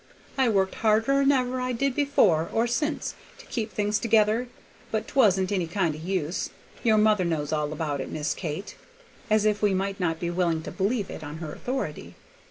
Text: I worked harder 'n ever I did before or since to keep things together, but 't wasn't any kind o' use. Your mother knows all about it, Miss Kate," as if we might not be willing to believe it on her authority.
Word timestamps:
I 0.35 0.49
worked 0.49 0.73
harder 0.81 1.21
'n 1.21 1.31
ever 1.31 1.61
I 1.61 1.73
did 1.73 1.93
before 1.93 2.49
or 2.51 2.65
since 2.65 3.13
to 3.37 3.45
keep 3.45 3.71
things 3.71 3.99
together, 3.99 4.47
but 4.89 5.05
't 5.07 5.13
wasn't 5.15 5.51
any 5.51 5.67
kind 5.67 5.93
o' 5.95 5.99
use. 5.99 6.49
Your 6.81 6.97
mother 6.97 7.23
knows 7.23 7.53
all 7.53 7.71
about 7.71 8.01
it, 8.01 8.09
Miss 8.09 8.33
Kate," 8.33 8.73
as 9.29 9.45
if 9.45 9.61
we 9.61 9.75
might 9.75 9.99
not 9.99 10.19
be 10.19 10.31
willing 10.31 10.63
to 10.63 10.71
believe 10.71 11.11
it 11.11 11.23
on 11.23 11.37
her 11.37 11.53
authority. 11.53 12.15